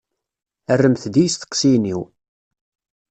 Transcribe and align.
Rremt-d 0.79 1.15
i 1.17 1.23
yisteqsiyen-iw. 1.23 2.01